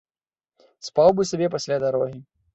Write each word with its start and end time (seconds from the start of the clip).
Спаў 0.87 1.09
бы 1.21 1.27
сабе 1.33 1.51
пасля 1.59 1.79
дарогі. 1.87 2.19